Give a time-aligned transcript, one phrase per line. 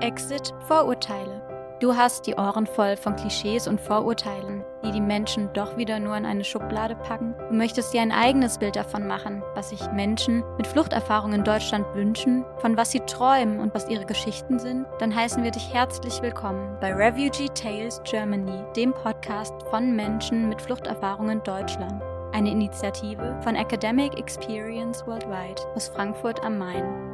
[0.00, 1.42] Exit Vorurteile.
[1.80, 6.16] Du hast die Ohren voll von Klischees und Vorurteilen, die die Menschen doch wieder nur
[6.16, 7.34] in eine Schublade packen.
[7.48, 11.84] Du möchtest dir ein eigenes Bild davon machen, was sich Menschen mit Fluchterfahrung in Deutschland
[11.94, 14.86] wünschen, von was sie träumen und was ihre Geschichten sind.
[15.00, 20.62] Dann heißen wir dich herzlich willkommen bei Refugee Tales Germany, dem Podcast von Menschen mit
[20.62, 22.02] Fluchterfahrung in Deutschland.
[22.32, 27.07] Eine Initiative von Academic Experience Worldwide aus Frankfurt am Main.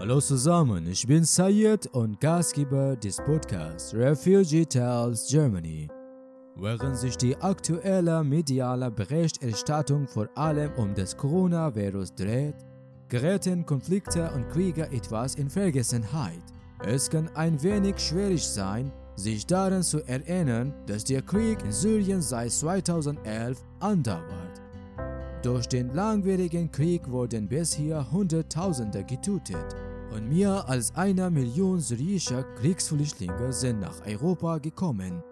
[0.00, 5.88] Hallo zusammen, ich bin Sayed und Gastgeber des Podcasts Refugee Tales Germany.
[6.56, 12.54] Während sich die aktuelle mediale Berichterstattung vor allem um das Coronavirus dreht,
[13.10, 16.44] geraten Konflikte und Kriege etwas in Vergessenheit.
[16.82, 22.22] Es kann ein wenig schwierig sein, sich daran zu erinnern, dass der Krieg in Syrien
[22.22, 24.62] seit 2011 andauert.
[25.42, 33.52] Durch den langwierigen Krieg wurden bisher Hunderttausende getötet und mehr als eine Million syrischer Kriegsflüchtlinge
[33.52, 35.22] sind nach Europa gekommen,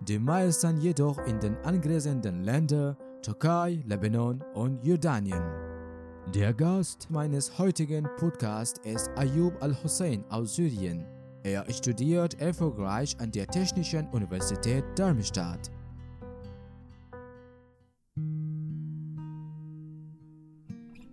[0.00, 5.42] die meisten jedoch in den angrenzenden Ländern Türkei, Lebanon und Jordanien.
[6.34, 11.04] Der Gast meines heutigen Podcasts ist Ayub al-Hussein aus Syrien.
[11.42, 15.70] Er studiert erfolgreich an der Technischen Universität Darmstadt.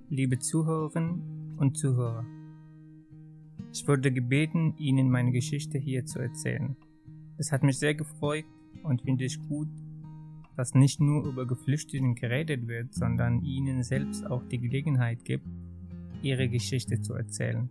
[0.10, 2.26] Liebe Zuhörerinnen und Zuhörer,
[3.74, 6.76] ich wurde gebeten, Ihnen meine Geschichte hier zu erzählen.
[7.38, 8.46] Es hat mich sehr gefreut
[8.84, 9.68] und finde ich gut,
[10.56, 15.48] dass nicht nur über Geflüchteten geredet wird, sondern Ihnen selbst auch die Gelegenheit gibt,
[16.22, 17.68] Ihre Geschichte zu erzählen.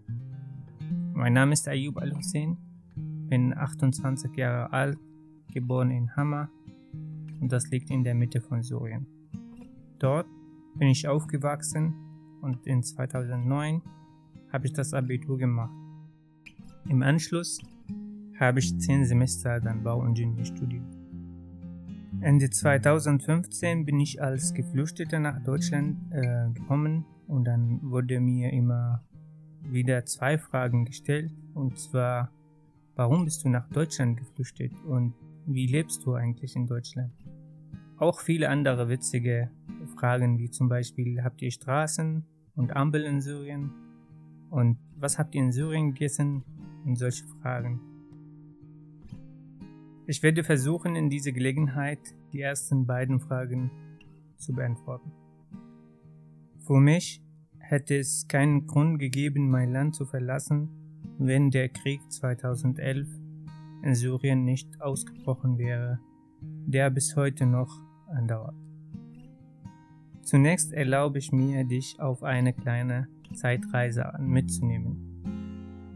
[1.14, 2.56] Mein Name ist Ayub Al-Hussein,
[3.28, 4.98] bin 28 Jahre alt,
[5.52, 6.50] geboren in Hama
[7.40, 9.06] und das liegt in der Mitte von Syrien.
[10.00, 10.26] Dort
[10.74, 11.94] bin ich aufgewachsen
[12.40, 13.82] und in 2009
[14.52, 15.81] habe ich das Abitur gemacht.
[16.88, 17.60] Im Anschluss
[18.38, 20.84] habe ich zehn Semester dann Bauingenieur studiert.
[22.20, 29.04] Ende 2015 bin ich als Geflüchteter nach Deutschland äh, gekommen und dann wurde mir immer
[29.62, 32.30] wieder zwei Fragen gestellt und zwar,
[32.96, 35.14] warum bist du nach Deutschland geflüchtet und
[35.46, 37.12] wie lebst du eigentlich in Deutschland?
[37.96, 39.50] Auch viele andere witzige
[39.96, 42.24] Fragen wie zum Beispiel, habt ihr Straßen
[42.56, 43.70] und Ampel in Syrien?
[44.50, 46.44] Und was habt ihr in Syrien gegessen?
[46.84, 47.80] Und solche Fragen.
[50.06, 52.00] Ich werde versuchen, in dieser Gelegenheit
[52.32, 53.70] die ersten beiden Fragen
[54.36, 55.12] zu beantworten.
[56.66, 57.22] Für mich
[57.58, 60.68] hätte es keinen Grund gegeben, mein Land zu verlassen,
[61.18, 63.08] wenn der Krieg 2011
[63.84, 66.00] in Syrien nicht ausgebrochen wäre,
[66.40, 67.72] der bis heute noch
[68.08, 68.56] andauert.
[70.22, 75.11] Zunächst erlaube ich mir, dich auf eine kleine Zeitreise mitzunehmen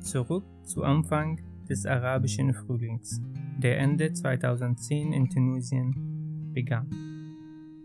[0.06, 3.20] zurück zu Anfang des arabischen Frühlings,
[3.58, 6.88] der Ende 2010 in Tunesien begann.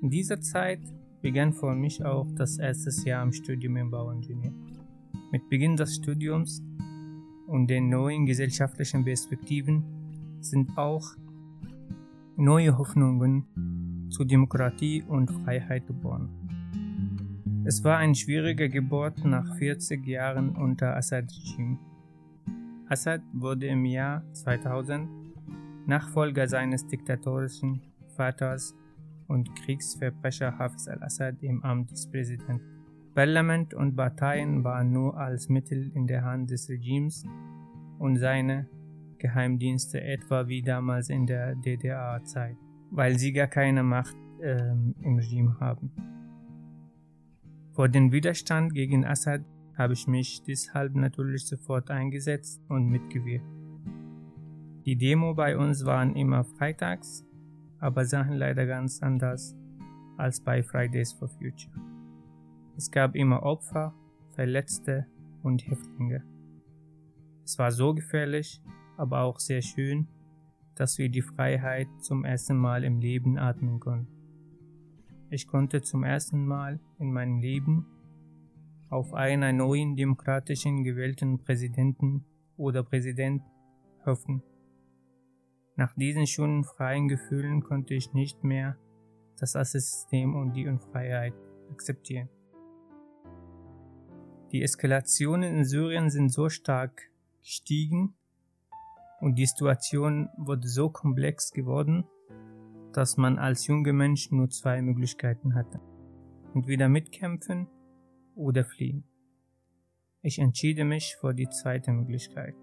[0.02, 0.82] In dieser Zeit
[1.22, 4.54] begann für mich auch das erste Jahr im Studium im Bauingenieur.
[5.32, 6.64] Mit Beginn des Studiums
[7.48, 9.84] und den neuen gesellschaftlichen Perspektiven
[10.42, 11.16] sind auch
[12.38, 16.30] neue Hoffnungen zu Demokratie und Freiheit geboren.
[17.66, 21.78] Es war ein schwieriger Geburt nach 40 Jahren unter Assad-Regime.
[22.92, 25.08] Assad wurde im Jahr 2000
[25.88, 27.82] Nachfolger seines diktatorischen
[28.18, 28.76] Vaters
[29.30, 32.60] und Kriegsverbrecher Hafiz al-Assad im Amt des Präsidenten.
[33.16, 37.24] Parlament und Parteien waren nur als Mittel in der Hand des Regimes
[37.98, 38.68] und seine
[39.20, 42.58] Geheimdienste etwa wie damals in der DDR-Zeit,
[42.90, 45.94] weil sie gar keine Macht ähm, im Regime haben.
[47.72, 49.46] Vor dem Widerstand gegen Assad
[49.82, 53.46] habe ich mich deshalb natürlich sofort eingesetzt und mitgewirkt.
[54.86, 57.26] Die Demo bei uns waren immer freitags,
[57.80, 59.56] aber sahen leider ganz anders
[60.18, 61.74] als bei Fridays for Future.
[62.78, 63.94] Es gab immer Opfer,
[64.36, 65.08] Verletzte
[65.42, 66.24] und Häftlinge.
[67.44, 68.62] Es war so gefährlich,
[68.98, 70.08] aber auch sehr schön,
[70.76, 74.08] dass wir die Freiheit zum ersten Mal im Leben atmen konnten.
[75.32, 77.86] Ich konnte zum ersten Mal in meinem Leben
[78.92, 82.26] auf einen neuen demokratischen gewählten Präsidenten
[82.58, 83.42] oder Präsident
[84.06, 84.44] hoffen.
[85.78, 88.78] Nach diesen schönen freien Gefühlen konnte ich nicht mehr
[89.40, 91.34] das System und die Unfreiheit
[91.72, 92.30] akzeptieren.
[94.52, 97.10] Die Eskalationen in Syrien sind so stark
[97.40, 98.14] gestiegen
[99.22, 102.04] und die Situation wurde so komplex geworden,
[102.92, 105.80] dass man als junger Mensch nur zwei Möglichkeiten hatte.
[106.54, 107.68] Entweder mitkämpfen
[108.36, 109.04] oder fliehen.
[110.22, 112.56] Ich entschied mich für die zweite Möglichkeit.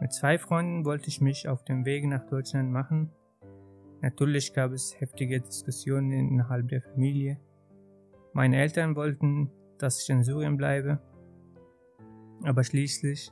[0.00, 3.10] Mit zwei Freunden wollte ich mich auf dem Weg nach Deutschland machen.
[4.00, 7.40] Natürlich gab es heftige Diskussionen innerhalb der Familie.
[8.32, 11.00] Meine Eltern wollten, dass ich in Syrien bleibe,
[12.42, 13.30] aber schließlich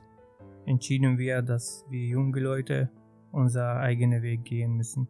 [0.65, 2.89] entschieden wir, dass wir junge Leute
[3.31, 5.07] unser eigenen Weg gehen müssen.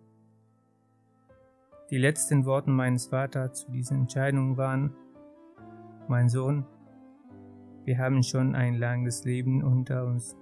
[1.92, 4.96] Die letzten Worte meines Vaters zu dieser Entscheidung waren,
[6.10, 6.66] mein Sohn,
[7.86, 10.38] wir haben schon ein langes Leben unter uns,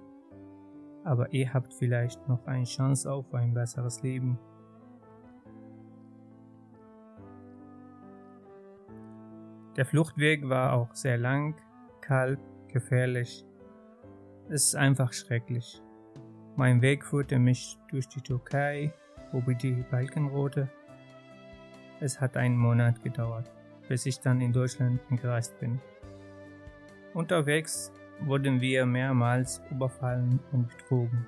[1.04, 4.38] aber ihr habt vielleicht noch eine Chance auf ein besseres Leben.
[9.76, 11.56] Der Fluchtweg war auch sehr lang,
[12.00, 12.38] kalt,
[12.68, 13.46] gefährlich.
[14.48, 15.82] Es ist einfach schrecklich.
[16.56, 18.92] Mein Weg führte mich durch die Türkei,
[19.32, 20.68] über die Balkenroute.
[22.00, 23.50] Es hat einen Monat gedauert,
[23.88, 25.80] bis ich dann in Deutschland gereist bin.
[27.14, 31.26] Unterwegs wurden wir mehrmals überfallen und betrogen.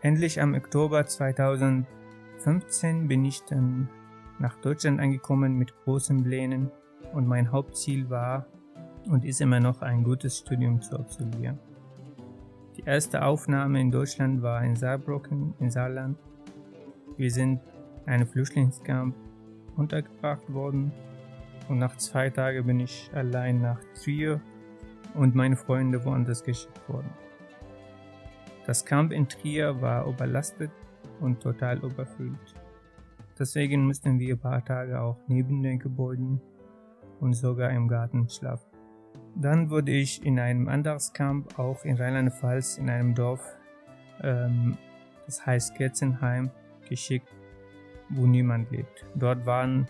[0.00, 3.88] Endlich am Oktober 2015 bin ich dann
[4.38, 6.70] nach Deutschland angekommen mit großen Plänen
[7.12, 8.46] und mein Hauptziel war
[9.08, 11.58] und ist immer noch ein gutes Studium zu absolvieren.
[12.76, 16.18] Die erste Aufnahme in Deutschland war in Saarbrücken in Saarland.
[17.16, 17.60] Wir sind
[18.06, 19.14] in einem Flüchtlingscamp
[19.76, 20.92] untergebracht worden
[21.68, 24.40] und nach zwei Tagen bin ich allein nach Trier
[25.14, 27.10] und meine Freunde woanders geschickt worden.
[28.66, 30.70] Das Camp in Trier war überlastet
[31.20, 32.54] und total überfüllt.
[33.38, 36.40] Deswegen mussten wir ein paar Tage auch neben den Gebäuden
[37.20, 38.66] und sogar im Garten schlafen.
[39.34, 43.56] Dann wurde ich in einem anderes Camp, auch in Rheinland-Pfalz, in einem Dorf,
[44.22, 44.76] ähm,
[45.26, 46.50] das heißt Kerzenheim,
[46.88, 47.28] geschickt,
[48.12, 49.06] wo niemand lebt.
[49.14, 49.86] Dort waren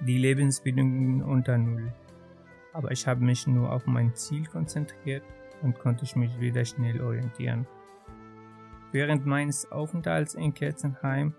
[0.00, 1.92] die Lebensbedingungen unter Null.
[2.72, 5.22] Aber ich habe mich nur auf mein Ziel konzentriert
[5.62, 7.66] und konnte mich wieder schnell orientieren.
[8.92, 11.34] Während meines Aufenthalts in Kerzenheim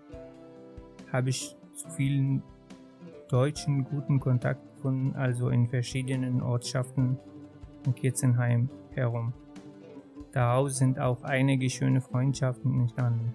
[1.12, 2.42] habe ich zu vielen
[3.28, 7.18] Deutschen guten Kontakt gefunden, also in verschiedenen Ortschaften
[7.86, 9.32] in Kerzenheim herum.
[10.32, 13.34] Daraus sind auch einige schöne Freundschaften entstanden.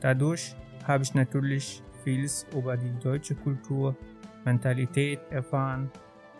[0.00, 0.56] Dadurch
[0.86, 3.96] habe ich natürlich vieles über die deutsche Kultur
[4.44, 5.90] Mentalität erfahren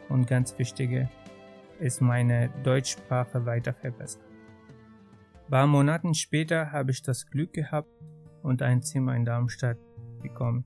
[0.09, 1.09] und ganz wichtige
[1.79, 4.23] ist meine Deutschsprache weiter verbessert.
[5.47, 7.91] Ein paar Monaten später habe ich das Glück gehabt
[8.43, 9.79] und ein Zimmer in Darmstadt
[10.21, 10.65] bekommen.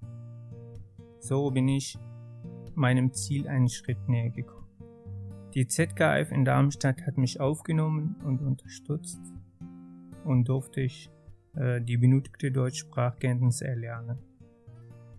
[1.19, 1.99] So bin ich
[2.75, 4.67] meinem Ziel einen Schritt näher gekommen.
[5.55, 9.21] Die ZKF in Darmstadt hat mich aufgenommen und unterstützt
[10.25, 11.11] und durfte ich
[11.57, 14.19] die benötigte Deutschsprachkenntnisse erlernen.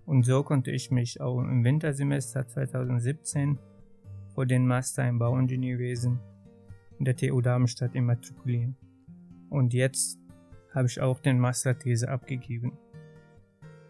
[0.05, 3.57] Und so konnte ich mich auch im Wintersemester 2017
[4.33, 6.19] vor den Master im Bauingenieurwesen
[6.99, 8.75] in der TU Darmstadt immatrikulieren.
[9.49, 10.19] Und jetzt
[10.73, 12.77] habe ich auch den Masterthese abgegeben.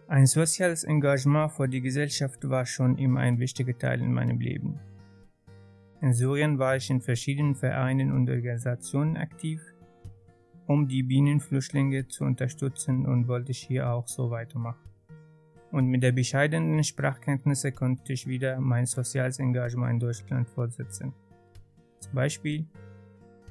[0.08, 4.80] Ein soziales Engagement für die Gesellschaft war schon immer ein wichtiger Teil in meinem Leben.
[6.00, 9.62] In Syrien war ich in verschiedenen Vereinen und Organisationen aktiv,
[10.68, 14.88] um die Bienenflüchtlinge zu unterstützen und wollte ich hier auch so weitermachen
[15.72, 21.14] und mit der bescheidenen Sprachkenntnisse konnte ich wieder mein soziales Engagement in Deutschland fortsetzen.
[22.00, 22.66] Zum Beispiel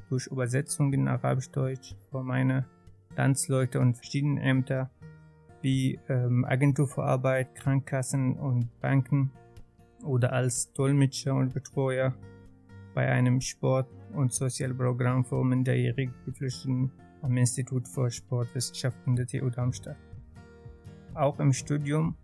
[0.08, 2.64] durch Übersetzungen in Arabisch-Deutsch für meine
[3.16, 4.90] Landsleute und verschiedene Ämter
[5.62, 9.32] wie ähm, Agentur für Arbeit, Krankenkassen und Banken
[10.04, 12.14] oder als Dolmetscher und Betreuer
[12.94, 19.96] bei einem Sport- und Sozialprogramm für minderjährige Geflüchteten am Institut für Sportwissenschaften der TU Darmstadt.
[21.14, 22.16] Auch im Studium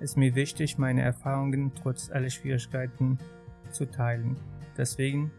[0.00, 3.18] ist mir wichtig, meine Erfahrungen trotz aller Schwierigkeiten
[3.70, 4.36] zu teilen.
[4.76, 5.30] Deswegen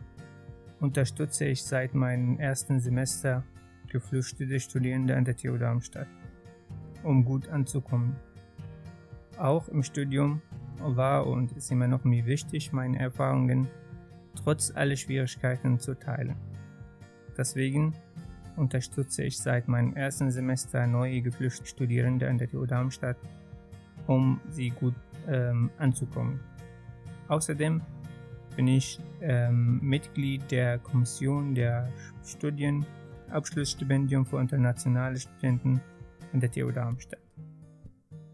[0.79, 3.43] unterstütze ich seit meinem ersten Semester
[3.89, 6.07] geflüchtete Studierende an der TU Darmstadt,
[7.03, 8.15] um gut anzukommen.
[9.37, 10.41] Auch im Studium
[10.79, 13.67] war und ist immer noch mir wichtig, meine Erfahrungen
[14.35, 16.35] trotz aller Schwierigkeiten zu teilen.
[17.37, 17.93] Deswegen
[18.55, 23.17] unterstütze ich seit meinem ersten Semester neue geflüchtete Studierende an der TU Darmstadt,
[24.07, 24.95] um sie gut
[25.27, 26.39] ähm, anzukommen.
[27.27, 27.81] Außerdem
[28.55, 31.89] bin ich ähm, Mitglied der Kommission der
[32.24, 35.81] Studienabschlussstipendium für internationale Studenten
[36.33, 37.19] an der TU Darmstadt.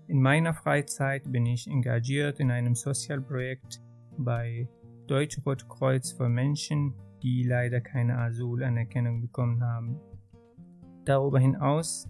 [0.07, 3.81] In meiner Freizeit bin ich engagiert in einem Sozialprojekt
[4.17, 4.67] bei
[5.07, 9.99] Deutsch Rotkreuz für Menschen, die leider keine Asylanerkennung bekommen haben.
[11.05, 12.09] Darüber hinaus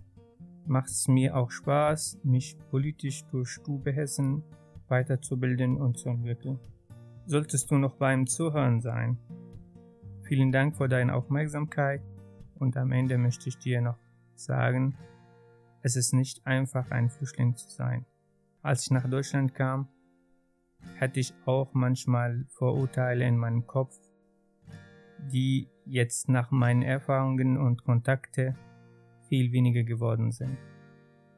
[0.65, 4.43] macht es mir auch Spaß, mich politisch durch Stube Hessen
[4.87, 6.59] weiterzubilden und zu entwickeln.
[7.25, 9.17] Solltest du noch beim Zuhören sein?
[10.23, 12.01] Vielen Dank für deine Aufmerksamkeit
[12.55, 13.97] und am Ende möchte ich dir noch
[14.35, 14.95] sagen,
[15.81, 18.05] es ist nicht einfach, ein Flüchtling zu sein.
[18.61, 19.87] Als ich nach Deutschland kam,
[20.99, 23.97] hatte ich auch manchmal Vorurteile in meinem Kopf,
[25.27, 28.55] die jetzt nach meinen Erfahrungen und Kontakte
[29.27, 30.57] viel weniger geworden sind.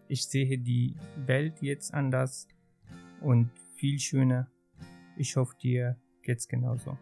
[0.07, 0.95] Ich sehe die
[1.25, 2.47] Welt jetzt anders
[3.21, 4.47] und viel schöner.
[5.17, 6.97] Ich hoffe, dir geht's genauso.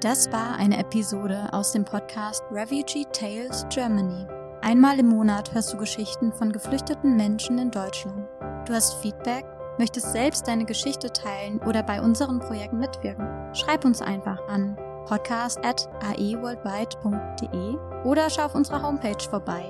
[0.00, 4.26] Das war eine Episode aus dem Podcast Refugee Tales Germany.
[4.60, 8.28] Einmal im Monat hörst du Geschichten von geflüchteten Menschen in Deutschland.
[8.66, 9.44] Du hast Feedback,
[9.78, 13.28] möchtest selbst deine Geschichte teilen oder bei unseren Projekten mitwirken.
[13.54, 19.64] Schreib uns einfach an podcast.aeworldwide.de oder schau auf unserer Homepage vorbei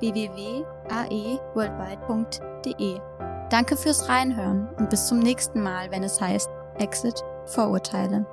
[0.00, 3.00] www.aeworldwide.de.
[3.50, 8.26] Danke fürs Reinhören und bis zum nächsten Mal, wenn es heißt Exit Vorurteile.